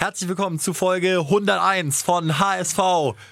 [0.00, 2.78] Herzlich willkommen zu Folge 101 von HSV.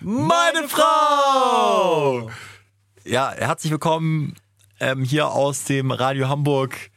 [0.01, 2.31] Meine Frau!
[3.07, 4.35] Ja, herzlich willkommen
[4.79, 6.91] ähm, hier aus dem Radio Hamburg.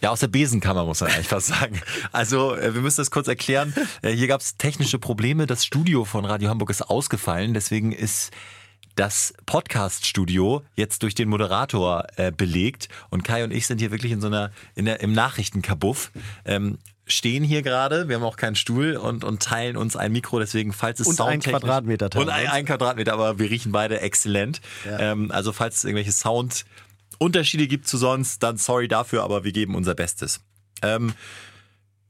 [0.00, 1.82] Ja, aus der Besenkammer muss man eigentlich fast sagen.
[2.12, 3.74] Also, äh, wir müssen das kurz erklären.
[4.00, 5.48] Äh, hier gab es technische Probleme.
[5.48, 7.52] Das Studio von Radio Hamburg ist ausgefallen.
[7.52, 8.30] Deswegen ist
[8.94, 12.88] das Podcast-Studio jetzt durch den Moderator äh, belegt.
[13.10, 16.12] Und Kai und ich sind hier wirklich in so einer, in der, im Nachrichtenkabuff.
[16.44, 20.40] Ähm, stehen hier gerade, wir haben auch keinen Stuhl und, und teilen uns ein Mikro,
[20.40, 24.60] deswegen falls es und ein Quadratmeter und ein, ein, Quadratmeter, aber wir riechen beide exzellent.
[24.84, 24.98] Ja.
[24.98, 29.76] Ähm, also falls es irgendwelche Soundunterschiede gibt zu sonst, dann sorry dafür, aber wir geben
[29.76, 30.40] unser Bestes.
[30.82, 31.14] Ähm,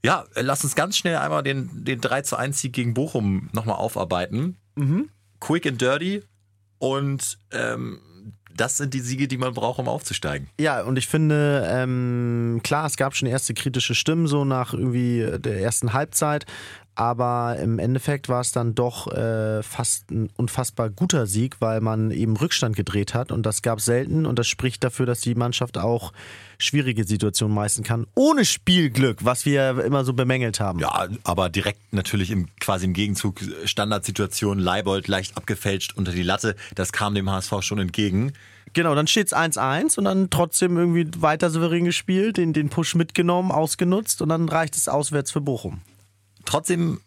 [0.02, 3.76] ja, lass uns ganz schnell einmal den, den 3 zu 1 Sieg gegen Bochum nochmal
[3.76, 4.56] aufarbeiten.
[4.76, 5.10] Mhm.
[5.40, 6.23] Quick and dirty
[6.78, 8.01] und ähm,
[8.56, 10.48] das sind die Siege, die man braucht, um aufzusteigen.
[10.59, 15.38] Ja, und ich finde, ähm, klar, es gab schon erste kritische Stimmen so nach irgendwie
[15.38, 16.46] der ersten Halbzeit,
[16.96, 22.10] aber im Endeffekt war es dann doch äh, fast ein unfassbar guter Sieg, weil man
[22.10, 25.34] eben Rückstand gedreht hat und das gab es selten und das spricht dafür, dass die
[25.34, 26.15] Mannschaft auch
[26.59, 30.79] schwierige Situationen meistern kann, ohne Spielglück, was wir immer so bemängelt haben.
[30.79, 36.56] Ja, aber direkt natürlich im, quasi im Gegenzug Standardsituation, Leibold leicht abgefälscht unter die Latte,
[36.74, 38.32] das kam dem HSV schon entgegen.
[38.73, 42.95] Genau, dann steht es 1-1 und dann trotzdem irgendwie weiter souverän gespielt, den, den Push
[42.95, 45.82] mitgenommen, ausgenutzt und dann reicht es auswärts für Bochum.
[46.47, 47.01] Trotzdem,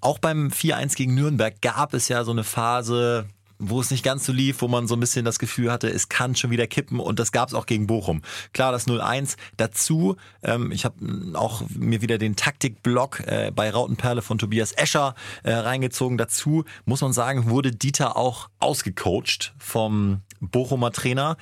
[0.00, 3.26] auch beim 4-1 gegen Nürnberg gab es ja so eine Phase,
[3.62, 6.08] wo es nicht ganz so lief, wo man so ein bisschen das Gefühl hatte, es
[6.08, 8.22] kann schon wieder kippen und das gab es auch gegen Bochum.
[8.52, 10.16] Klar, das 0-1 dazu.
[10.42, 10.96] Ähm, ich habe
[11.34, 16.18] auch mir wieder den Taktikblock äh, bei Rautenperle von Tobias Escher äh, reingezogen.
[16.18, 21.36] Dazu muss man sagen, wurde Dieter auch ausgecoacht vom Bochumer Trainer,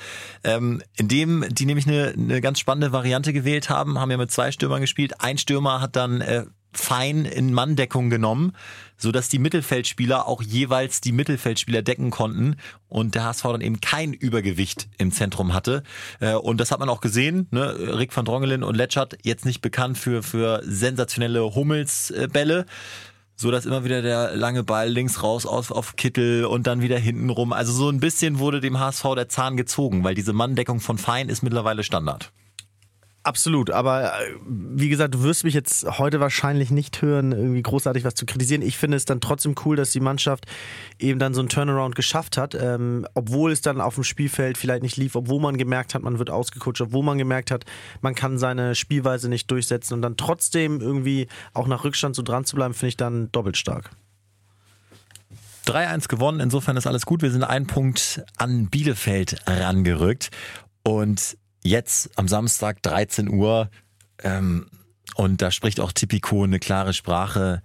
[0.45, 4.31] ähm, in dem die nämlich eine, eine ganz spannende Variante gewählt haben, haben ja mit
[4.31, 5.15] zwei Stürmern gespielt.
[5.21, 8.53] Ein Stürmer hat dann äh, fein in Manndeckung genommen,
[8.97, 12.57] so dass die Mittelfeldspieler auch jeweils die Mittelfeldspieler decken konnten
[12.89, 15.83] und der HSV dann eben kein Übergewicht im Zentrum hatte.
[16.21, 17.49] Äh, und das hat man auch gesehen.
[17.51, 17.97] Ne?
[17.99, 22.67] Rick van Drongelen und Letschert jetzt nicht bekannt für, für sensationelle Hummelsbälle
[23.41, 26.99] so dass immer wieder der lange Ball links raus auf, auf Kittel und dann wieder
[26.99, 27.55] hinten rum.
[27.55, 31.31] Also so ein bisschen wurde dem HSV der Zahn gezogen, weil diese Manndeckung von Fein
[31.31, 32.33] ist mittlerweile Standard.
[33.23, 38.03] Absolut, aber äh, wie gesagt, du wirst mich jetzt heute wahrscheinlich nicht hören, irgendwie großartig
[38.05, 38.63] was zu kritisieren.
[38.63, 40.47] Ich finde es dann trotzdem cool, dass die Mannschaft
[40.99, 44.83] eben dann so einen Turnaround geschafft hat, ähm, obwohl es dann auf dem Spielfeld vielleicht
[44.83, 47.67] nicht lief, obwohl man gemerkt hat, man wird ausgecoacht, obwohl man gemerkt hat,
[48.01, 52.47] man kann seine Spielweise nicht durchsetzen und dann trotzdem irgendwie auch nach Rückstand so dran
[52.47, 53.91] zu bleiben, finde ich dann doppelt stark.
[55.67, 57.21] 3-1 gewonnen, insofern ist alles gut.
[57.21, 60.31] Wir sind einen Punkt an Bielefeld rangerückt
[60.85, 63.71] und jetzt am Samstag 13 Uhr
[64.23, 64.67] ähm,
[65.15, 67.63] und da spricht auch Tipico eine klare Sprache.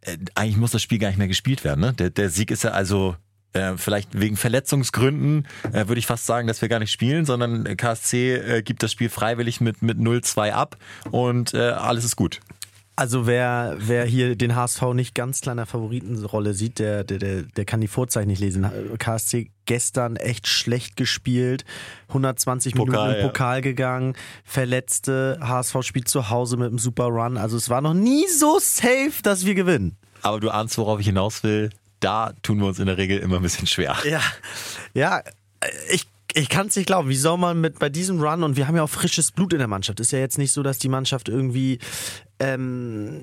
[0.00, 1.80] Äh, eigentlich muss das Spiel gar nicht mehr gespielt werden.
[1.80, 1.92] Ne?
[1.92, 3.16] Der, der Sieg ist ja also
[3.52, 7.76] äh, vielleicht wegen Verletzungsgründen äh, würde ich fast sagen, dass wir gar nicht spielen, sondern
[7.76, 10.76] KSC äh, gibt das Spiel freiwillig mit, mit 0-2 ab
[11.10, 12.40] und äh, alles ist gut.
[12.96, 17.64] Also wer, wer hier den HSV nicht ganz kleiner Favoritenrolle sieht, der, der, der, der
[17.64, 18.70] kann die Vorzeichen nicht lesen.
[18.98, 21.64] KSC gestern echt schlecht gespielt,
[22.08, 23.60] 120 Pokal, Minuten im Pokal ja.
[23.62, 27.38] gegangen, Verletzte, HSV spielt zu Hause mit einem Super Run.
[27.38, 29.96] Also es war noch nie so safe, dass wir gewinnen.
[30.22, 31.70] Aber du ahnst, worauf ich hinaus will.
[32.00, 33.96] Da tun wir uns in der Regel immer ein bisschen schwer.
[34.04, 34.20] Ja,
[34.94, 35.22] ja
[35.90, 37.08] ich ich kann es nicht glauben.
[37.08, 39.58] Wie soll man mit bei diesem Run und wir haben ja auch frisches Blut in
[39.58, 40.00] der Mannschaft.
[40.00, 41.78] Ist ja jetzt nicht so, dass die Mannschaft irgendwie
[42.40, 43.20] ähm,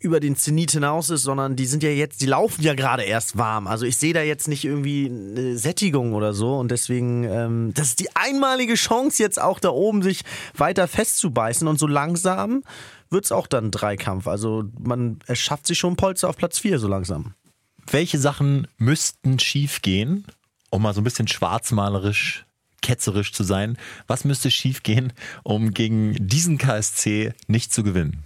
[0.00, 3.36] über den Zenit hinaus ist, sondern die sind ja jetzt, die laufen ja gerade erst
[3.36, 3.66] warm.
[3.66, 7.88] Also ich sehe da jetzt nicht irgendwie eine Sättigung oder so und deswegen, ähm, das
[7.88, 10.22] ist die einmalige Chance jetzt auch da oben sich
[10.56, 12.64] weiter festzubeißen und so langsam
[13.10, 14.26] wird es auch dann Dreikampf.
[14.26, 17.34] Also man erschafft sich schon Polster auf Platz 4 so langsam.
[17.90, 20.24] Welche Sachen müssten schief gehen,
[20.70, 22.46] um mal so ein bisschen schwarzmalerisch,
[22.80, 23.76] ketzerisch zu sein,
[24.06, 28.24] was müsste schiefgehen, um gegen diesen KSC nicht zu gewinnen?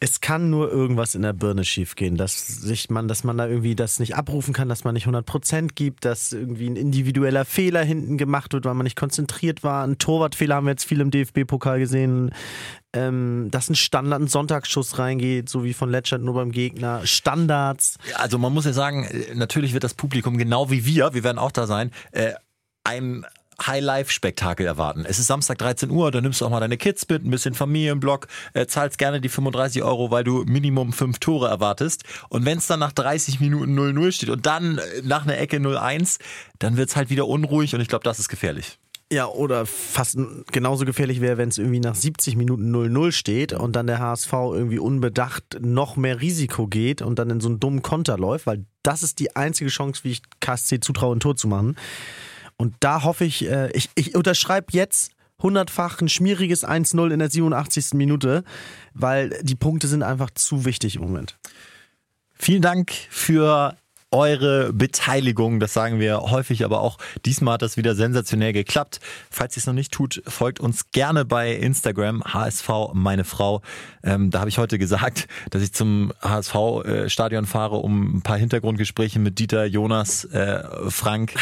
[0.00, 3.74] Es kann nur irgendwas in der Birne schiefgehen, dass sich man, dass man da irgendwie
[3.74, 8.18] das nicht abrufen kann, dass man nicht 100% gibt, dass irgendwie ein individueller Fehler hinten
[8.18, 9.84] gemacht wird, weil man nicht konzentriert war.
[9.84, 12.30] Ein Torwartfehler haben wir jetzt viel im DFB-Pokal gesehen.
[12.94, 17.06] Ähm, dass ein Standard, ein Sonntagsschuss reingeht, so wie von Letschert nur beim Gegner.
[17.06, 17.98] Standards.
[18.14, 21.52] Also man muss ja sagen, natürlich wird das Publikum genau wie wir, wir werden auch
[21.52, 22.32] da sein, äh,
[22.84, 23.26] ein
[23.64, 25.04] High-Life-Spektakel erwarten.
[25.06, 27.54] Es ist Samstag 13 Uhr, da nimmst du auch mal deine Kids mit, ein bisschen
[27.54, 32.04] Familienblock, äh, zahlst gerne die 35 Euro, weil du Minimum fünf Tore erwartest.
[32.28, 35.58] Und wenn es dann nach 30 Minuten 0-0 steht und dann äh, nach einer Ecke
[35.58, 36.18] 0-1,
[36.58, 38.78] dann wird's halt wieder unruhig und ich glaube, das ist gefährlich.
[39.10, 40.18] Ja, oder fast
[40.52, 44.32] genauso gefährlich wäre, wenn es irgendwie nach 70 Minuten 0-0 steht und dann der HSV
[44.32, 48.66] irgendwie unbedacht noch mehr Risiko geht und dann in so einen dummen Konter läuft, weil
[48.82, 51.76] das ist die einzige Chance, wie ich KSC zutraue, ein Tor zu machen.
[52.58, 57.30] Und da hoffe ich, äh, ich, ich unterschreibe jetzt hundertfach ein schmieriges 1-0 in der
[57.30, 57.94] 87.
[57.94, 58.44] Minute,
[58.92, 61.38] weil die Punkte sind einfach zu wichtig im Moment.
[62.34, 63.76] Vielen Dank für
[64.10, 65.60] eure Beteiligung.
[65.60, 69.00] Das sagen wir häufig, aber auch diesmal hat das wieder sensationell geklappt.
[69.30, 73.60] Falls ihr es noch nicht tut, folgt uns gerne bei Instagram, HSV meine Frau.
[74.02, 78.38] Ähm, da habe ich heute gesagt, dass ich zum HSV-Stadion äh, fahre, um ein paar
[78.38, 81.34] Hintergrundgespräche mit Dieter, Jonas, äh, Frank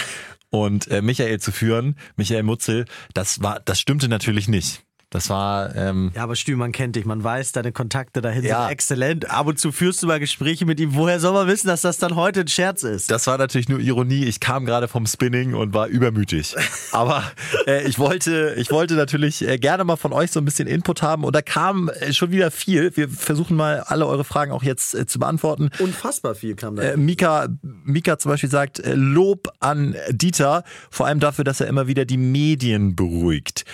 [0.50, 2.86] und äh, Michael zu führen, Michael Mutzel.
[3.14, 4.85] Das war, das stimmte natürlich nicht.
[5.16, 5.74] Das war.
[5.74, 8.64] Ähm, ja, aber Stü, man kennt dich, man weiß, deine Kontakte dahin ja.
[8.64, 9.30] sind exzellent.
[9.30, 10.94] Ab und zu führst du mal Gespräche mit ihm.
[10.94, 13.10] Woher soll man wissen, dass das dann heute ein Scherz ist?
[13.10, 14.24] Das war natürlich nur Ironie.
[14.24, 16.54] Ich kam gerade vom Spinning und war übermütig.
[16.92, 17.24] aber
[17.66, 21.00] äh, ich wollte, ich wollte natürlich äh, gerne mal von euch so ein bisschen Input
[21.00, 22.94] haben und da kam äh, schon wieder viel.
[22.94, 25.70] Wir versuchen mal alle eure Fragen auch jetzt äh, zu beantworten.
[25.78, 26.82] Unfassbar viel kam da.
[26.82, 31.68] Äh, Mika, Mika zum Beispiel sagt äh, Lob an Dieter, vor allem dafür, dass er
[31.68, 33.64] immer wieder die Medien beruhigt.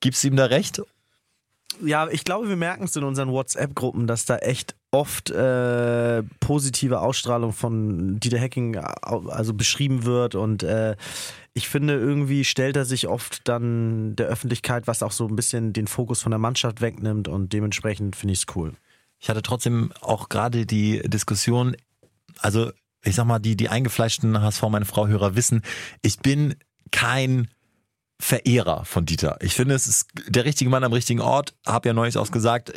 [0.00, 0.82] Gibst du ihm da recht?
[1.82, 7.00] Ja, ich glaube, wir merken es in unseren WhatsApp-Gruppen, dass da echt oft äh, positive
[7.00, 10.96] Ausstrahlung von Dieter Hacking also beschrieben wird und äh,
[11.52, 15.72] ich finde, irgendwie stellt er sich oft dann der Öffentlichkeit, was auch so ein bisschen
[15.72, 18.72] den Fokus von der Mannschaft wegnimmt und dementsprechend finde ich es cool.
[19.18, 21.76] Ich hatte trotzdem auch gerade die Diskussion,
[22.38, 22.72] also
[23.04, 25.62] ich sag mal, die, die eingefleischten HSV, meine Frau Hörer wissen,
[26.02, 26.56] ich bin
[26.90, 27.48] kein
[28.20, 29.38] Verehrer von Dieter.
[29.40, 31.54] Ich finde, es ist der richtige Mann am richtigen Ort.
[31.64, 32.70] Hab ja neulich auch gesagt,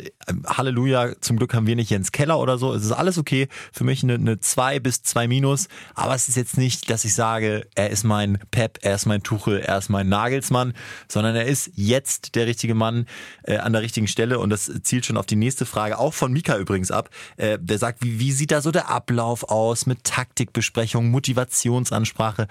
[0.46, 2.72] Halleluja, zum Glück haben wir nicht Jens Keller oder so.
[2.72, 3.48] Es ist alles okay.
[3.70, 5.68] Für mich eine, eine 2 bis 2 minus.
[5.94, 9.22] Aber es ist jetzt nicht, dass ich sage, er ist mein Pep, er ist mein
[9.22, 10.72] Tuchel, er ist mein Nagelsmann,
[11.08, 13.04] sondern er ist jetzt der richtige Mann
[13.42, 14.38] äh, an der richtigen Stelle.
[14.38, 17.10] Und das zielt schon auf die nächste Frage, auch von Mika übrigens ab.
[17.36, 22.48] Äh, der sagt, wie, wie sieht da so der Ablauf aus mit Taktikbesprechung, Motivationsansprache?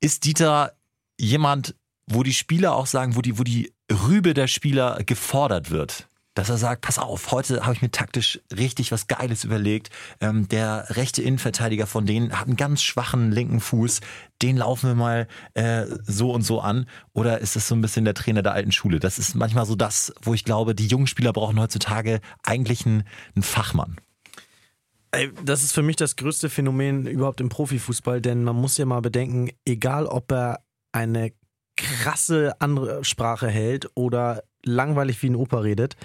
[0.00, 0.72] Ist Dieter
[1.18, 1.76] jemand,
[2.06, 6.08] wo die Spieler auch sagen, wo die, wo die Rübe der Spieler gefordert wird.
[6.34, 9.90] Dass er sagt, pass auf, heute habe ich mir taktisch richtig was Geiles überlegt.
[10.20, 14.00] Ähm, der rechte Innenverteidiger von denen hat einen ganz schwachen linken Fuß.
[14.42, 16.86] Den laufen wir mal äh, so und so an.
[17.12, 18.98] Oder ist das so ein bisschen der Trainer der alten Schule?
[18.98, 23.04] Das ist manchmal so das, wo ich glaube, die jungen Spieler brauchen heutzutage eigentlich einen,
[23.36, 23.96] einen Fachmann.
[25.44, 29.00] Das ist für mich das größte Phänomen überhaupt im Profifußball, denn man muss ja mal
[29.00, 31.32] bedenken, egal ob er eine
[31.84, 35.96] krasse andere Sprache hält oder langweilig wie ein Opa redet.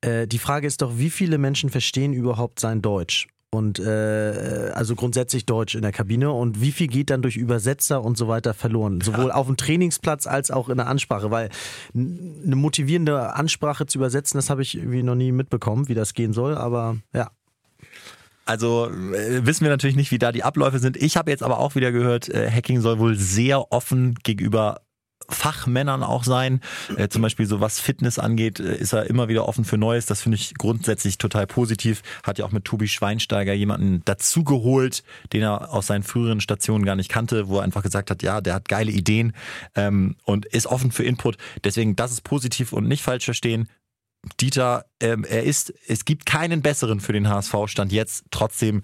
[0.00, 3.28] Äh, die Frage ist doch, wie viele Menschen verstehen überhaupt sein Deutsch?
[3.50, 8.02] Und äh, also grundsätzlich Deutsch in der Kabine und wie viel geht dann durch Übersetzer
[8.04, 9.00] und so weiter verloren?
[9.00, 11.48] Sowohl auf dem Trainingsplatz als auch in der Ansprache, weil
[11.94, 16.32] eine motivierende Ansprache zu übersetzen, das habe ich irgendwie noch nie mitbekommen, wie das gehen
[16.32, 17.30] soll, aber ja.
[18.44, 20.96] Also äh, wissen wir natürlich nicht, wie da die Abläufe sind.
[20.96, 24.82] Ich habe jetzt aber auch wieder gehört, äh, Hacking soll wohl sehr offen gegenüber
[25.28, 26.60] Fachmännern auch sein.
[26.96, 30.06] Äh, zum Beispiel so was Fitness angeht, äh, ist er immer wieder offen für Neues.
[30.06, 32.02] Das finde ich grundsätzlich total positiv.
[32.22, 35.02] Hat ja auch mit Tobi Schweinsteiger jemanden dazugeholt,
[35.32, 38.40] den er aus seinen früheren Stationen gar nicht kannte, wo er einfach gesagt hat, ja,
[38.40, 39.32] der hat geile Ideen
[39.74, 41.36] ähm, und ist offen für Input.
[41.64, 43.68] Deswegen, das ist positiv und nicht falsch verstehen.
[44.40, 48.24] Dieter, ähm, er ist, es gibt keinen besseren für den HSV Stand jetzt.
[48.30, 48.82] Trotzdem,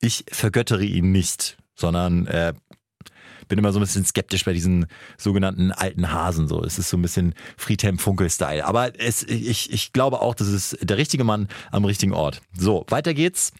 [0.00, 2.54] ich vergöttere ihn nicht, sondern äh,
[3.48, 4.86] bin immer so ein bisschen skeptisch bei diesen
[5.16, 6.46] sogenannten alten Hasen.
[6.48, 8.64] So, es ist so ein bisschen Friedhelm Funkel-Style.
[8.64, 12.42] Aber es, ich, ich glaube auch, das ist der richtige Mann am richtigen Ort.
[12.56, 13.52] So, weiter geht's.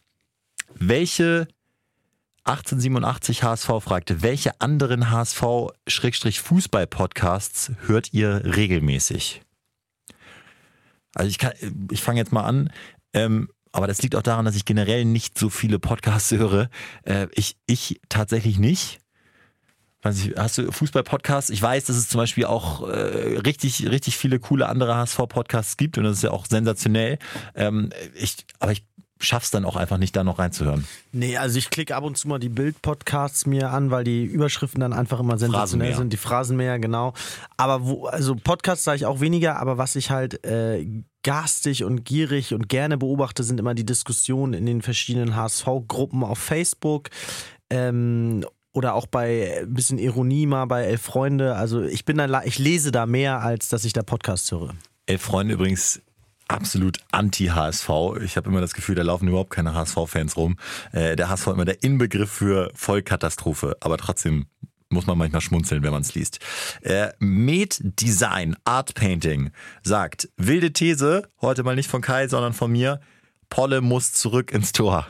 [0.75, 1.49] Welche
[2.45, 9.43] 1887 HSV fragte, welche anderen HSV-Fußball-Podcasts hört ihr regelmäßig?
[11.15, 11.39] Also ich
[11.91, 12.71] ich fange jetzt mal an.
[13.13, 16.71] Ähm, aber das liegt auch daran, dass ich generell nicht so viele Podcasts höre.
[17.03, 19.01] Äh, ich, ich tatsächlich nicht
[20.05, 21.51] ich, hast du Fußball-Podcasts?
[21.51, 25.99] Ich weiß, dass es zum Beispiel auch äh, richtig, richtig viele coole andere HSV-Podcasts gibt
[25.99, 27.19] und das ist ja auch sensationell.
[27.55, 28.85] Ähm, ich, aber ich
[29.21, 30.87] schaff's dann auch einfach nicht, da noch reinzuhören.
[31.13, 34.81] Nee, also ich klicke ab und zu mal die Bild-Podcasts mir an, weil die Überschriften
[34.81, 37.15] dann einfach immer sensationell sind, die Phrasen mehr, genau.
[37.57, 40.87] Aber wo, also Podcasts sage ich auch weniger, aber was ich halt äh,
[41.25, 46.39] garstig und gierig und gerne beobachte, sind immer die Diskussionen in den verschiedenen HSV-Gruppen auf
[46.39, 47.11] Facebook.
[47.71, 51.57] Ähm, oder auch bei ein bisschen Ironie mal bei Elf Freunde.
[51.57, 54.75] Also ich bin da, ich lese da mehr, als dass ich da Podcasts höre.
[55.07, 56.01] Elf Freunde übrigens
[56.49, 57.89] absolut anti-HSV.
[58.25, 60.57] Ich habe immer das Gefühl, da laufen überhaupt keine HSV-Fans rum.
[60.93, 64.47] Äh, der HSV immer der Inbegriff für Vollkatastrophe, aber trotzdem
[64.91, 66.39] muss man manchmal schmunzeln, wenn man es liest.
[66.81, 69.51] Äh, Med Design Art Painting
[69.83, 73.01] sagt, wilde These, heute mal nicht von Kai, sondern von mir,
[73.51, 75.07] Polle muss zurück ins Tor.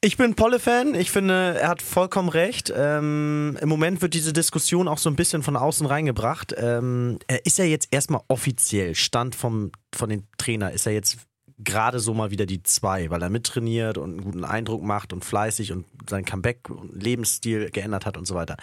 [0.00, 0.94] Ich bin Polle-Fan.
[0.94, 2.72] Ich finde, er hat vollkommen recht.
[2.74, 6.54] Ähm, Im Moment wird diese Diskussion auch so ein bisschen von außen reingebracht.
[6.56, 11.18] Ähm, er ist ja jetzt erstmal offiziell, Stand vom, von den Trainer, ist er jetzt
[11.58, 15.24] gerade so mal wieder die zwei, weil er mittrainiert und einen guten Eindruck macht und
[15.24, 18.56] fleißig und sein Comeback und Lebensstil geändert hat und so weiter.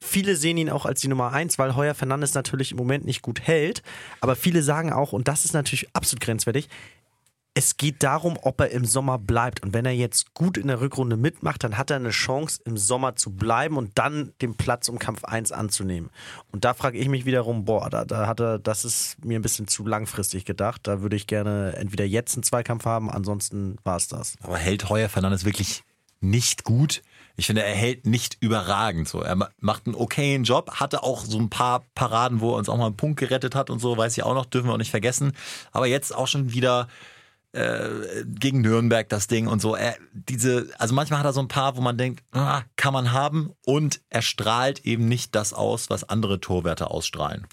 [0.00, 3.22] Viele sehen ihn auch als die Nummer eins, weil Heuer Fernandes natürlich im Moment nicht
[3.22, 3.84] gut hält.
[4.20, 6.68] Aber viele sagen auch, und das ist natürlich absolut grenzwertig,
[7.56, 9.62] es geht darum, ob er im Sommer bleibt.
[9.62, 12.76] Und wenn er jetzt gut in der Rückrunde mitmacht, dann hat er eine Chance, im
[12.76, 16.10] Sommer zu bleiben und dann den Platz um Kampf 1 anzunehmen.
[16.52, 19.42] Und da frage ich mich wiederum, boah, da, da hat er, das ist mir ein
[19.42, 20.82] bisschen zu langfristig gedacht.
[20.86, 24.34] Da würde ich gerne entweder jetzt einen Zweikampf haben, ansonsten war es das.
[24.42, 25.82] Aber hält Heuer Fernandes wirklich
[26.20, 27.00] nicht gut?
[27.36, 29.22] Ich finde, er hält nicht überragend so.
[29.22, 32.76] Er macht einen okayen Job, hatte auch so ein paar Paraden, wo er uns auch
[32.76, 34.90] mal einen Punkt gerettet hat und so, weiß ich auch noch, dürfen wir auch nicht
[34.90, 35.32] vergessen.
[35.72, 36.88] Aber jetzt auch schon wieder
[37.56, 39.74] äh, gegen Nürnberg das Ding und so.
[39.74, 43.12] Er, diese, also manchmal hat er so ein paar, wo man denkt, ah, kann man
[43.12, 47.46] haben und er strahlt eben nicht das aus, was andere Torwerte ausstrahlen.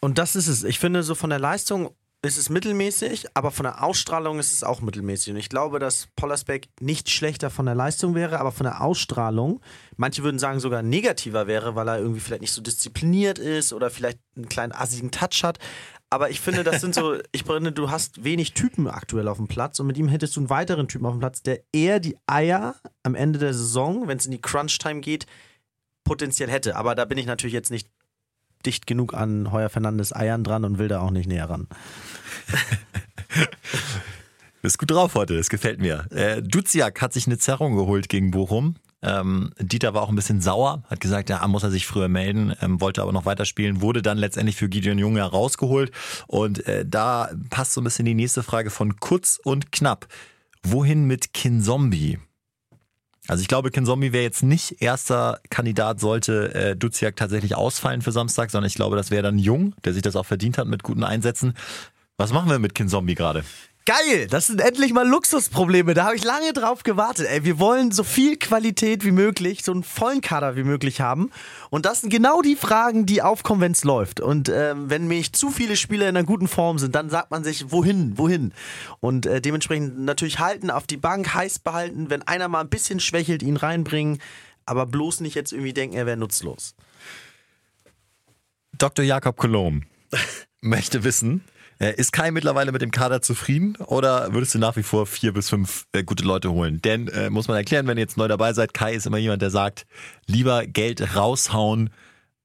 [0.00, 0.64] Und das ist es.
[0.64, 1.90] Ich finde, so von der Leistung
[2.24, 5.32] ist es mittelmäßig, aber von der Ausstrahlung ist es auch mittelmäßig.
[5.32, 9.60] Und ich glaube, dass Pollersbeck nicht schlechter von der Leistung wäre, aber von der Ausstrahlung,
[9.96, 13.90] manche würden sagen sogar negativer wäre, weil er irgendwie vielleicht nicht so diszipliniert ist oder
[13.90, 15.58] vielleicht einen kleinen assigen Touch hat.
[16.10, 19.48] Aber ich finde, das sind so, ich finde, du hast wenig Typen aktuell auf dem
[19.48, 22.16] Platz und mit ihm hättest du einen weiteren Typen auf dem Platz, der eher die
[22.26, 25.26] Eier am Ende der Saison, wenn es in die Crunch-Time geht,
[26.04, 26.76] potenziell hätte.
[26.76, 27.88] Aber da bin ich natürlich jetzt nicht
[28.64, 31.68] dicht genug an Heuer Fernandes Eiern dran und will da auch nicht näher ran.
[33.28, 33.46] Du
[34.62, 36.06] bist gut drauf heute, das gefällt mir.
[36.10, 38.76] Äh, Duziak hat sich eine Zerrung geholt gegen Bochum.
[39.04, 42.54] Ähm, Dieter war auch ein bisschen sauer, hat gesagt, ja, muss er sich früher melden,
[42.60, 45.92] ähm, wollte aber noch weiterspielen, wurde dann letztendlich für Gideon Junge rausgeholt.
[46.26, 50.06] Und äh, da passt so ein bisschen die nächste Frage von kurz und knapp.
[50.62, 52.18] Wohin mit Kinzombie?
[53.26, 58.12] Also ich glaube, Kinzombie wäre jetzt nicht erster Kandidat, sollte äh, Duziak tatsächlich ausfallen für
[58.12, 60.82] Samstag, sondern ich glaube, das wäre dann Jung, der sich das auch verdient hat mit
[60.82, 61.54] guten Einsätzen.
[62.16, 63.44] Was machen wir mit Kinzombie gerade?
[63.86, 65.92] Geil, das sind endlich mal Luxusprobleme.
[65.92, 67.26] Da habe ich lange drauf gewartet.
[67.28, 71.30] Ey, wir wollen so viel Qualität wie möglich, so einen vollen Kader wie möglich haben.
[71.68, 74.20] Und das sind genau die Fragen, die aufkommen, wenn es läuft.
[74.20, 77.44] Und ähm, wenn mich zu viele Spieler in einer guten Form sind, dann sagt man
[77.44, 78.54] sich, wohin, wohin.
[79.00, 82.08] Und äh, dementsprechend natürlich halten, auf die Bank heiß behalten.
[82.08, 84.18] Wenn einer mal ein bisschen schwächelt, ihn reinbringen.
[84.64, 86.74] Aber bloß nicht jetzt irgendwie denken, er wäre nutzlos.
[88.78, 89.04] Dr.
[89.04, 89.82] Jakob Kolom
[90.62, 91.44] möchte wissen,
[91.78, 95.50] ist Kai mittlerweile mit dem Kader zufrieden oder würdest du nach wie vor vier bis
[95.50, 96.80] fünf äh, gute Leute holen?
[96.82, 99.42] Denn, äh, muss man erklären, wenn ihr jetzt neu dabei seid, Kai ist immer jemand,
[99.42, 99.86] der sagt,
[100.26, 101.90] lieber Geld raushauen,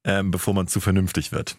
[0.04, 1.56] ähm, bevor man zu vernünftig wird.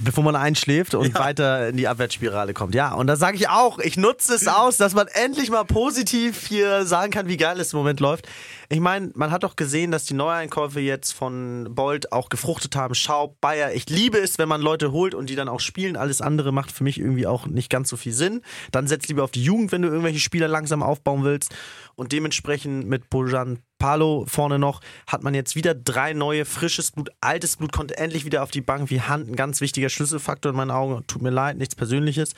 [0.00, 1.18] Bevor man einschläft und ja.
[1.18, 2.74] weiter in die Abwärtsspirale kommt.
[2.74, 6.46] Ja, und da sage ich auch, ich nutze es aus, dass man endlich mal positiv
[6.46, 8.28] hier sagen kann, wie geil es im Moment läuft.
[8.68, 12.94] Ich meine, man hat doch gesehen, dass die Neueinkäufe jetzt von Bolt auch gefruchtet haben.
[12.94, 13.72] Schaub, Bayer.
[13.72, 15.96] Ich liebe es, wenn man Leute holt und die dann auch spielen.
[15.96, 18.42] Alles andere macht für mich irgendwie auch nicht ganz so viel Sinn.
[18.70, 21.54] Dann setz lieber auf die Jugend, wenn du irgendwelche Spieler langsam aufbauen willst.
[21.96, 27.10] Und dementsprechend mit Bojan Palo vorne noch hat man jetzt wieder drei neue, frisches Blut,
[27.20, 29.28] altes Blut kommt endlich wieder auf die Bank wie Hand.
[29.28, 31.04] Ein ganz wichtiger Schlüsselfaktor in meinen Augen.
[31.06, 32.34] Tut mir leid, nichts Persönliches.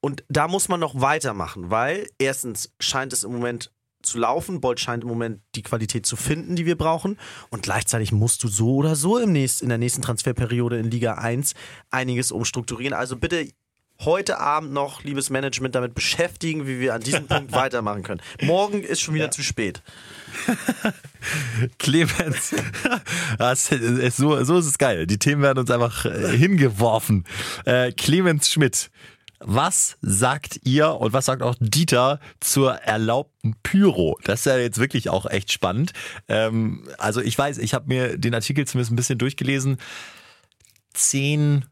[0.00, 3.72] Und da muss man noch weitermachen, weil erstens scheint es im Moment
[4.02, 4.60] zu laufen.
[4.60, 7.18] Bolt scheint im Moment die Qualität zu finden, die wir brauchen.
[7.50, 11.14] Und gleichzeitig musst du so oder so im nächsten, in der nächsten Transferperiode in Liga
[11.14, 11.54] 1
[11.90, 12.94] einiges umstrukturieren.
[12.94, 13.48] Also bitte
[14.04, 18.20] heute Abend noch, liebes Management, damit beschäftigen, wie wir an diesem Punkt weitermachen können.
[18.42, 19.30] Morgen ist schon wieder ja.
[19.30, 19.82] zu spät.
[21.78, 22.50] Clemens,
[24.16, 25.06] so, so ist es geil.
[25.06, 27.24] Die Themen werden uns einfach äh, hingeworfen.
[27.64, 28.90] Äh, Clemens Schmidt
[29.44, 34.18] was sagt ihr und was sagt auch Dieter zur erlaubten Pyro?
[34.24, 35.92] Das ist ja jetzt wirklich auch echt spannend.
[36.28, 39.78] Ähm, also ich weiß, ich habe mir den Artikel zumindest ein bisschen durchgelesen.
[40.94, 41.64] Zehn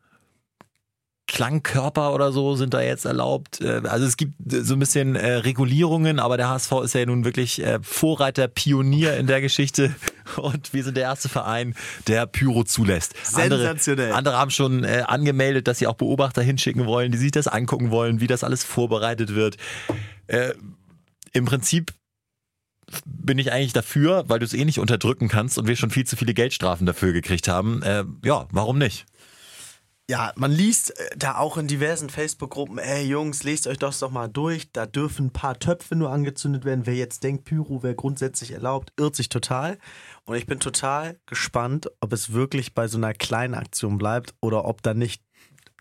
[1.31, 3.61] Klangkörper oder so sind da jetzt erlaubt.
[3.61, 7.25] Äh, also es gibt so ein bisschen äh, Regulierungen, aber der HSV ist ja nun
[7.25, 9.95] wirklich äh, Vorreiter, Pionier in der Geschichte
[10.37, 11.77] und wir sind der erste Verein,
[12.09, 13.15] der Pyro zulässt.
[13.23, 14.07] Sensationell.
[14.07, 17.93] Andere, andere haben schon angemeldet, dass sie auch Beobachter hinschicken wollen, die sich das angucken
[17.93, 19.57] wollen, wie das alles vorbereitet wird.
[21.33, 21.93] Im Prinzip
[23.05, 26.07] bin ich eigentlich dafür, weil du es eh nicht unterdrücken kannst und wir schon viel
[26.07, 27.83] zu viele Geldstrafen dafür gekriegt haben.
[28.25, 29.07] ja, warum nicht?
[30.11, 34.11] Ja, man liest äh, da auch in diversen Facebook-Gruppen, ey Jungs, lest euch das doch
[34.11, 34.73] mal durch.
[34.73, 36.85] Da dürfen ein paar Töpfe nur angezündet werden.
[36.85, 39.79] Wer jetzt denkt, Pyro wäre grundsätzlich erlaubt, irrt sich total.
[40.25, 44.65] Und ich bin total gespannt, ob es wirklich bei so einer kleinen Aktion bleibt oder
[44.65, 45.23] ob da nicht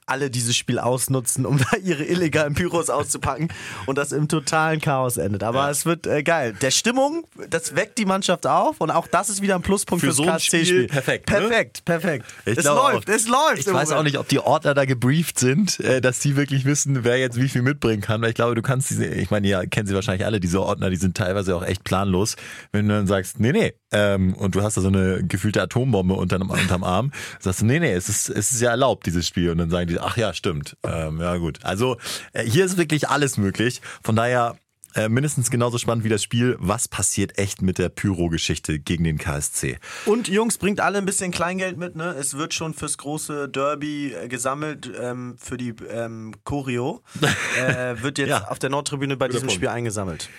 [0.10, 3.50] alle dieses Spiel ausnutzen, um da ihre illegalen Pyros auszupacken
[3.86, 5.44] und das im totalen Chaos endet.
[5.44, 5.70] Aber ja.
[5.70, 6.56] es wird äh, geil.
[6.62, 10.08] Der Stimmung, das weckt die Mannschaft auf und auch das ist wieder ein Pluspunkt für
[10.08, 10.88] fürs so KSC-Spiel.
[10.88, 11.30] Perfekt.
[11.30, 11.38] Ne?
[11.38, 12.26] Perfekt, perfekt.
[12.46, 13.60] Ich es läuft, auch, es läuft.
[13.60, 13.92] Ich weiß Moment.
[13.94, 17.40] auch nicht, ob die Ordner da gebrieft sind, äh, dass die wirklich wissen, wer jetzt
[17.40, 18.22] wie viel mitbringen kann.
[18.22, 20.90] Weil ich glaube, du kannst diese, ich meine, ja, kennen sie wahrscheinlich alle, diese Ordner,
[20.90, 22.36] die sind teilweise auch echt planlos.
[22.72, 26.14] Wenn du dann sagst, nee, nee, ähm, und du hast da so eine gefühlte Atombombe
[26.14, 29.50] unterm, unterm Arm, sagst du, nee, nee, es ist, es ist ja erlaubt, dieses Spiel.
[29.52, 30.78] Und dann sagen die, ach ja, stimmt.
[30.84, 31.60] Ähm, ja, gut.
[31.64, 31.98] Also
[32.34, 33.82] äh, hier ist wirklich alles möglich.
[34.04, 34.58] Von daher
[34.96, 36.56] äh, mindestens genauso spannend wie das Spiel.
[36.60, 39.78] Was passiert echt mit der Pyro-Geschichte gegen den KSC?
[40.06, 41.96] Und Jungs, bringt alle ein bisschen Kleingeld mit.
[41.96, 42.16] Ne?
[42.20, 47.04] Es wird schon fürs große Derby äh, gesammelt ähm, für die ähm, Choreo.
[47.58, 48.48] äh, wird jetzt ja.
[48.48, 49.54] auf der Nordtribüne bei diesem Punkt.
[49.54, 50.30] Spiel eingesammelt.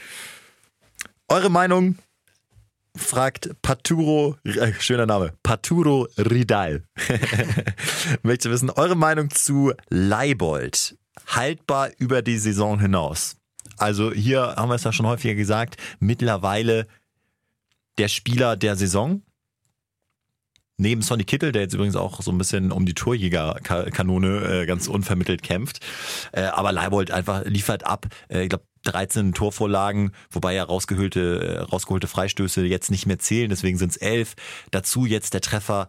[1.29, 1.97] Eure Meinung
[2.97, 6.85] fragt Paturo, äh, schöner Name, Paturo Ridal.
[8.23, 10.97] Möchte wissen, eure Meinung zu Leibold.
[11.27, 13.37] Haltbar über die Saison hinaus.
[13.77, 16.87] Also hier haben wir es ja schon häufiger gesagt, mittlerweile
[17.99, 19.23] der Spieler der Saison.
[20.77, 24.89] Neben Sonny Kittel, der jetzt übrigens auch so ein bisschen um die Torjägerkanone äh, ganz
[24.89, 25.81] unvermittelt kämpft.
[26.33, 28.07] Äh, aber Leibold einfach liefert ab.
[28.29, 33.51] Äh, ich glaube, 13 Torvorlagen, wobei ja rausgeholte, äh, rausgeholte Freistöße jetzt nicht mehr zählen,
[33.51, 34.35] deswegen sind es elf.
[34.71, 35.89] Dazu jetzt der Treffer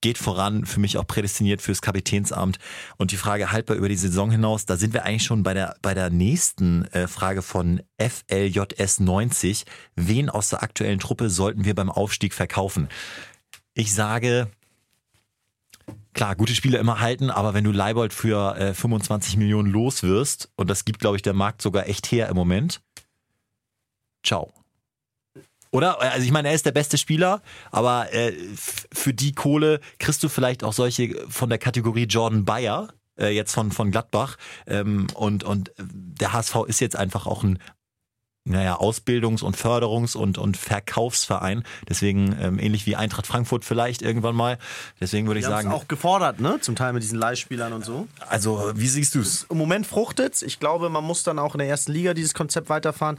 [0.00, 2.58] geht voran, für mich auch prädestiniert fürs Kapitänsamt.
[2.96, 5.76] Und die Frage haltbar über die Saison hinaus, da sind wir eigentlich schon bei der,
[5.82, 9.64] bei der nächsten äh, Frage von FLJS 90.
[9.96, 12.88] Wen aus der aktuellen Truppe sollten wir beim Aufstieg verkaufen?
[13.74, 14.50] Ich sage,
[16.14, 20.50] klar, gute Spiele immer halten, aber wenn du Leibold für äh, 25 Millionen los wirst,
[20.56, 22.80] und das gibt, glaube ich, der Markt sogar echt her im Moment,
[24.24, 24.52] ciao.
[25.72, 26.00] Oder?
[26.00, 30.28] Also ich meine, er ist der beste Spieler, aber äh, für die Kohle kriegst du
[30.28, 34.36] vielleicht auch solche von der Kategorie Jordan Bayer, äh, jetzt von, von Gladbach.
[34.66, 37.60] Ähm, und, und der HSV ist jetzt einfach auch ein
[38.44, 41.62] naja, Ausbildungs- und Förderungs- und, und Verkaufsverein.
[41.88, 44.58] Deswegen ähm, ähnlich wie Eintracht Frankfurt vielleicht irgendwann mal.
[45.00, 45.70] Deswegen würde ich sagen.
[45.70, 46.58] auch gefordert, ne?
[46.60, 48.08] Zum Teil mit diesen Leihspielern und so.
[48.28, 49.46] Also, wie siehst du es?
[49.50, 52.70] Im Moment fruchtet Ich glaube, man muss dann auch in der ersten Liga dieses Konzept
[52.70, 53.18] weiterfahren.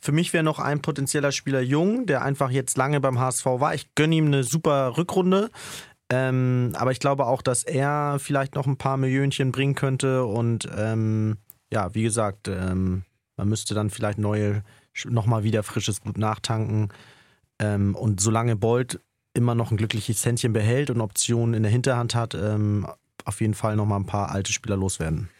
[0.00, 3.74] Für mich wäre noch ein potenzieller Spieler Jung, der einfach jetzt lange beim HSV war.
[3.74, 5.50] Ich gönne ihm eine super Rückrunde.
[6.10, 10.24] Ähm, aber ich glaube auch, dass er vielleicht noch ein paar Millionchen bringen könnte.
[10.24, 11.38] Und ähm,
[11.72, 13.02] ja, wie gesagt, ähm,
[13.38, 14.62] man müsste dann vielleicht neue,
[15.06, 16.88] nochmal wieder frisches Blut nachtanken.
[17.58, 19.00] Ähm, und solange Bolt
[19.32, 22.86] immer noch ein glückliches Händchen behält und Optionen in der Hinterhand hat, ähm,
[23.24, 25.30] auf jeden Fall nochmal ein paar alte Spieler loswerden.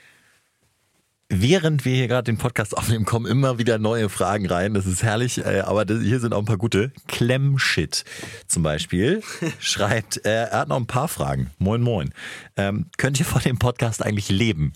[1.30, 4.72] Während wir hier gerade den Podcast aufnehmen, kommen immer wieder neue Fragen rein.
[4.72, 6.90] Das ist herrlich, äh, aber hier sind auch ein paar gute.
[7.06, 8.04] Klemmshit
[8.46, 9.22] zum Beispiel
[9.58, 11.50] schreibt, äh, er hat noch ein paar Fragen.
[11.58, 12.14] Moin, moin.
[12.56, 14.72] Ähm, könnt ihr vor dem Podcast eigentlich leben?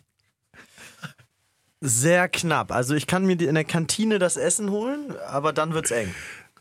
[1.84, 2.70] Sehr knapp.
[2.70, 6.14] Also ich kann mir in der Kantine das Essen holen, aber dann wird's eng.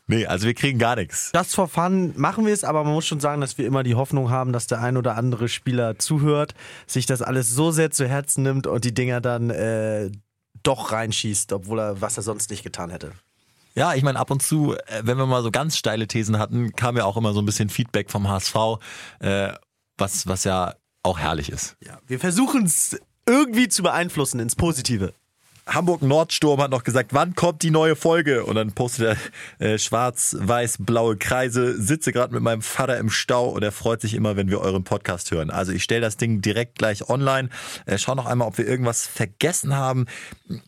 [0.08, 1.30] Nee, also wir kriegen gar nichts.
[1.32, 3.94] Das for fun machen wir es, aber man muss schon sagen, dass wir immer die
[3.94, 6.56] Hoffnung haben, dass der ein oder andere Spieler zuhört,
[6.88, 10.10] sich das alles so sehr zu Herzen nimmt und die Dinger dann äh,
[10.64, 13.12] doch reinschießt, obwohl er was er sonst nicht getan hätte.
[13.76, 16.76] Ja, ich meine, ab und zu, äh, wenn wir mal so ganz steile Thesen hatten,
[16.76, 18.56] kam ja auch immer so ein bisschen Feedback vom HSV,
[19.20, 19.54] äh,
[19.98, 21.78] was, was ja auch herrlich ist.
[21.86, 23.00] Ja, wir versuchen es
[23.32, 25.14] irgendwie zu beeinflussen ins Positive.
[25.68, 28.44] Hamburg Nordsturm hat noch gesagt, wann kommt die neue Folge?
[28.44, 29.18] Und dann postet
[29.60, 34.16] er äh, schwarz-weiß-blaue Kreise, sitze gerade mit meinem Vater im Stau und er freut sich
[34.16, 35.52] immer, wenn wir euren Podcast hören.
[35.52, 37.50] Also ich stelle das Ding direkt gleich online.
[37.86, 40.08] Äh, schau noch einmal, ob wir irgendwas vergessen haben.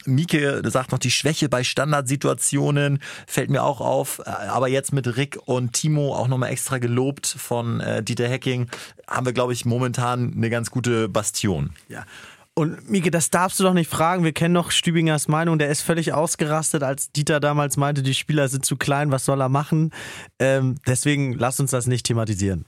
[0.05, 4.19] Mieke sagt noch, die Schwäche bei Standardsituationen fällt mir auch auf.
[4.19, 8.69] Äh, aber jetzt mit Rick und Timo auch nochmal extra gelobt von äh, Dieter Hecking,
[9.07, 11.71] haben wir, glaube ich, momentan eine ganz gute Bastion.
[11.89, 12.05] Ja.
[12.55, 14.23] Und Mieke, das darfst du doch nicht fragen.
[14.23, 15.57] Wir kennen noch Stübingers Meinung.
[15.57, 19.41] Der ist völlig ausgerastet, als Dieter damals meinte, die Spieler sind zu klein, was soll
[19.41, 19.91] er machen?
[20.37, 22.65] Ähm, deswegen lass uns das nicht thematisieren.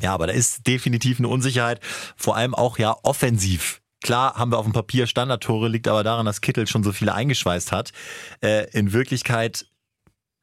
[0.00, 1.80] Ja, aber da ist definitiv eine Unsicherheit.
[2.16, 3.80] Vor allem auch ja offensiv.
[4.02, 7.14] Klar haben wir auf dem Papier Standardtore, liegt aber daran, dass Kittel schon so viele
[7.14, 7.92] eingeschweißt hat.
[8.42, 9.66] Äh, in Wirklichkeit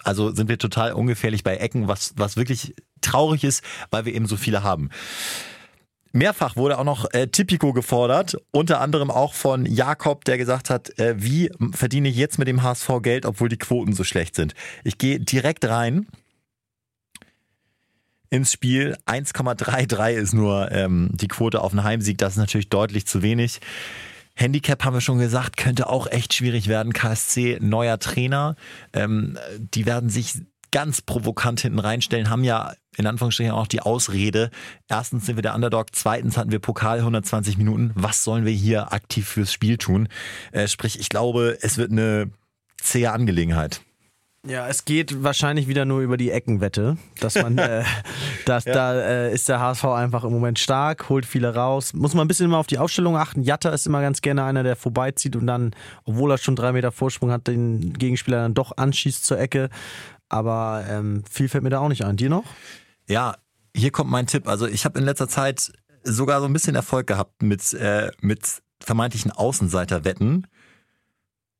[0.03, 4.27] also sind wir total ungefährlich bei Ecken, was, was wirklich traurig ist, weil wir eben
[4.27, 4.89] so viele haben.
[6.13, 10.97] Mehrfach wurde auch noch äh, Tipico gefordert, unter anderem auch von Jakob, der gesagt hat,
[10.99, 14.53] äh, wie verdiene ich jetzt mit dem HSV Geld, obwohl die Quoten so schlecht sind.
[14.83, 16.07] Ich gehe direkt rein.
[18.29, 18.97] ins Spiel.
[19.05, 22.17] 1,33 ist nur ähm, die Quote auf einen Heimsieg.
[22.17, 23.59] Das ist natürlich deutlich zu wenig.
[24.35, 26.93] Handicap haben wir schon gesagt, könnte auch echt schwierig werden.
[26.93, 28.55] KSC, neuer Trainer.
[28.93, 30.35] Ähm, die werden sich
[30.71, 34.49] ganz provokant hinten reinstellen, haben ja in Anführungsstrichen auch die Ausrede.
[34.87, 37.91] Erstens sind wir der Underdog, zweitens hatten wir Pokal 120 Minuten.
[37.95, 40.07] Was sollen wir hier aktiv fürs Spiel tun?
[40.51, 42.31] Äh, sprich, ich glaube, es wird eine
[42.81, 43.81] zähe Angelegenheit.
[44.47, 47.83] Ja, es geht wahrscheinlich wieder nur über die Eckenwette, dass man, äh,
[48.45, 48.73] dass ja.
[48.73, 51.93] da äh, ist der HSV einfach im Moment stark, holt viele raus.
[51.93, 53.43] Muss man ein bisschen immer auf die Aufstellung achten.
[53.43, 56.91] Jatta ist immer ganz gerne einer, der vorbeizieht und dann, obwohl er schon drei Meter
[56.91, 59.69] Vorsprung hat, den Gegenspieler dann doch anschießt zur Ecke.
[60.31, 62.15] Aber ähm, viel fällt mir da auch nicht ein.
[62.15, 62.45] Dir noch?
[63.05, 63.35] Ja,
[63.75, 64.47] hier kommt mein Tipp.
[64.47, 68.61] Also ich habe in letzter Zeit sogar so ein bisschen Erfolg gehabt mit, äh, mit
[68.79, 70.47] vermeintlichen Außenseiterwetten.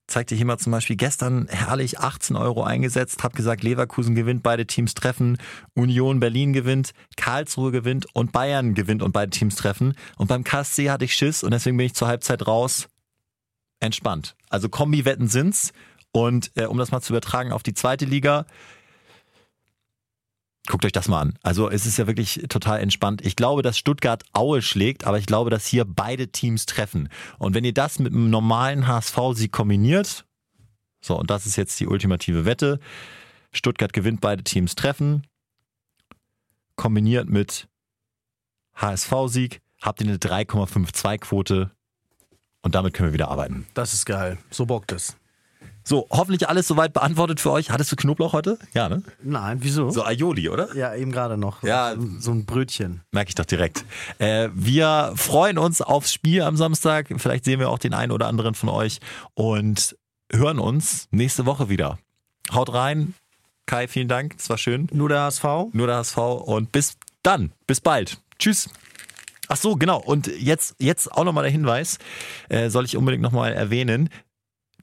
[0.07, 4.41] Zeig dir hier mal zum Beispiel gestern herrlich 18 Euro eingesetzt, hab gesagt, Leverkusen gewinnt,
[4.41, 5.37] beide Teams treffen,
[5.73, 9.95] Union Berlin gewinnt, Karlsruhe gewinnt und Bayern gewinnt und beide Teams treffen.
[10.15, 12.87] Und beim KSC hatte ich Schiss und deswegen bin ich zur Halbzeit raus.
[13.81, 14.37] Entspannt.
[14.49, 15.73] Also Kombi-Wetten sind's.
[16.11, 18.45] Und äh, um das mal zu übertragen auf die zweite Liga,
[20.67, 21.39] Guckt euch das mal an.
[21.41, 23.25] Also es ist ja wirklich total entspannt.
[23.25, 27.09] Ich glaube, dass Stuttgart Aue schlägt, aber ich glaube, dass hier beide Teams treffen.
[27.39, 30.25] Und wenn ihr das mit einem normalen HSV-Sieg kombiniert,
[31.01, 32.79] so, und das ist jetzt die ultimative Wette,
[33.51, 35.25] Stuttgart gewinnt, beide Teams treffen,
[36.75, 37.67] kombiniert mit
[38.75, 41.71] HSV-Sieg, habt ihr eine 3,52-Quote
[42.61, 43.65] und damit können wir wieder arbeiten.
[43.73, 44.37] Das ist geil.
[44.51, 45.17] So bockt es.
[45.83, 47.71] So, hoffentlich alles soweit beantwortet für euch.
[47.71, 48.57] Hattest du Knoblauch heute?
[48.73, 49.03] Ja, ne?
[49.23, 49.89] Nein, wieso?
[49.89, 50.75] So Aioli, oder?
[50.75, 51.63] Ja, eben gerade noch.
[51.63, 51.95] Ja.
[52.19, 53.01] So ein Brötchen.
[53.11, 53.83] Merke ich doch direkt.
[54.19, 57.07] Äh, wir freuen uns aufs Spiel am Samstag.
[57.17, 58.99] Vielleicht sehen wir auch den einen oder anderen von euch
[59.33, 59.95] und
[60.31, 61.97] hören uns nächste Woche wieder.
[62.53, 63.15] Haut rein.
[63.65, 64.35] Kai, vielen Dank.
[64.37, 64.87] Es war schön.
[64.91, 65.43] Nur der HSV.
[65.73, 66.17] Nur der HSV.
[66.17, 67.53] Und bis dann.
[67.67, 68.19] Bis bald.
[68.37, 68.69] Tschüss.
[69.47, 69.99] Ach so, genau.
[69.99, 71.97] Und jetzt, jetzt auch nochmal der Hinweis,
[72.49, 74.09] äh, soll ich unbedingt nochmal erwähnen.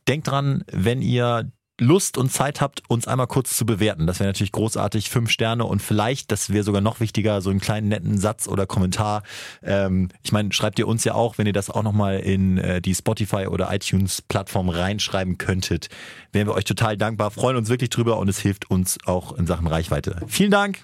[0.08, 4.06] Denkt dran, wenn ihr Lust und Zeit habt, uns einmal kurz zu bewerten.
[4.06, 5.10] Das wäre natürlich großartig.
[5.10, 8.66] Fünf Sterne und vielleicht, das wäre sogar noch wichtiger, so einen kleinen netten Satz oder
[8.66, 9.22] Kommentar.
[9.62, 12.80] Ähm, ich meine, schreibt ihr uns ja auch, wenn ihr das auch nochmal in äh,
[12.80, 15.88] die Spotify oder iTunes-Plattform reinschreiben könntet.
[16.32, 19.46] Wären wir euch total dankbar, freuen uns wirklich drüber und es hilft uns auch in
[19.46, 20.20] Sachen Reichweite.
[20.26, 20.82] Vielen Dank.